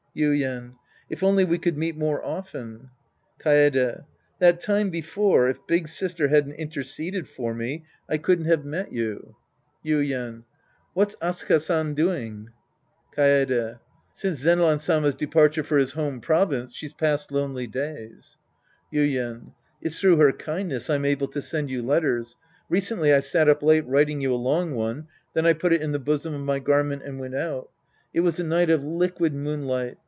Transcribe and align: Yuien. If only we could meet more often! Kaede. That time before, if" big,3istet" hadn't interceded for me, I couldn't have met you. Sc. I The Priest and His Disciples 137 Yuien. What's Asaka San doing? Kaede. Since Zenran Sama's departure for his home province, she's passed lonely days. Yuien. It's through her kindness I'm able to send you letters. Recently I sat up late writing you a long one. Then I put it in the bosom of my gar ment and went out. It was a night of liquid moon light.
Yuien. 0.13 0.73
If 1.09 1.23
only 1.23 1.45
we 1.45 1.57
could 1.57 1.77
meet 1.77 1.95
more 1.95 2.21
often! 2.21 2.89
Kaede. 3.39 4.03
That 4.39 4.59
time 4.59 4.89
before, 4.89 5.47
if" 5.47 5.65
big,3istet" 5.67 6.29
hadn't 6.29 6.55
interceded 6.55 7.29
for 7.29 7.53
me, 7.53 7.85
I 8.09 8.17
couldn't 8.17 8.43
have 8.43 8.65
met 8.65 8.91
you. 8.91 9.19
Sc. 9.19 9.23
I 9.23 9.23
The 9.23 9.33
Priest 9.83 9.87
and 9.87 9.97
His 10.03 10.03
Disciples 10.03 10.49
137 10.95 10.95
Yuien. 10.95 10.95
What's 10.95 11.15
Asaka 11.15 11.61
San 11.61 11.93
doing? 11.93 12.49
Kaede. 13.15 13.79
Since 14.11 14.43
Zenran 14.43 14.81
Sama's 14.81 15.15
departure 15.15 15.63
for 15.63 15.77
his 15.77 15.93
home 15.93 16.19
province, 16.19 16.73
she's 16.75 16.93
passed 16.93 17.31
lonely 17.31 17.67
days. 17.67 18.35
Yuien. 18.93 19.53
It's 19.81 20.01
through 20.01 20.17
her 20.17 20.33
kindness 20.33 20.89
I'm 20.89 21.05
able 21.05 21.27
to 21.29 21.41
send 21.41 21.71
you 21.71 21.81
letters. 21.81 22.35
Recently 22.67 23.13
I 23.13 23.21
sat 23.21 23.47
up 23.47 23.63
late 23.63 23.87
writing 23.87 24.19
you 24.19 24.33
a 24.33 24.35
long 24.35 24.75
one. 24.75 25.07
Then 25.33 25.45
I 25.45 25.53
put 25.53 25.71
it 25.71 25.81
in 25.81 25.93
the 25.93 25.99
bosom 25.99 26.33
of 26.33 26.41
my 26.41 26.59
gar 26.59 26.83
ment 26.83 27.01
and 27.03 27.17
went 27.17 27.35
out. 27.35 27.69
It 28.13 28.19
was 28.19 28.41
a 28.41 28.43
night 28.43 28.69
of 28.69 28.83
liquid 28.83 29.33
moon 29.33 29.65
light. 29.67 29.97